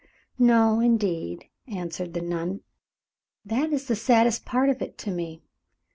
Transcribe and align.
"No, 0.39 0.79
indeed," 0.79 1.45
answered 1.67 2.13
the 2.13 2.23
nun. 2.23 2.61
"That 3.45 3.71
is 3.71 3.85
the 3.85 3.95
saddest 3.95 4.45
part 4.45 4.69
of 4.71 4.81
it 4.81 4.97
to 4.97 5.11
me. 5.11 5.43